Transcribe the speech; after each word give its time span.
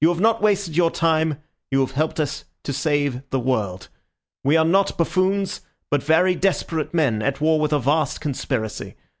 You 0.00 0.08
have 0.08 0.18
not 0.18 0.42
wasted 0.42 0.76
your 0.76 0.90
time; 0.90 1.40
you 1.70 1.78
have 1.86 1.92
helped 1.92 2.16
to 2.16 2.72
save 2.72 3.22
the 3.30 3.38
world. 3.38 3.86
We 4.42 4.56
are 4.56 4.64
not 4.64 4.98
buffoons, 4.98 5.60
but 5.88 6.02
very 6.02 6.34
desperate 6.34 6.92
men 6.92 7.22
at 7.22 7.40
war 7.40 7.60
with 7.60 7.72
a 7.72 7.78
vast 7.78 8.20
conspiracy. 8.20 8.96